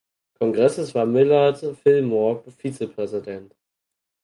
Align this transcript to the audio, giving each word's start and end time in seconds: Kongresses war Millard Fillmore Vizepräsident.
Kongresses 0.39 0.95
war 0.95 1.05
Millard 1.05 1.59
Fillmore 1.59 2.49
Vizepräsident. 2.51 3.53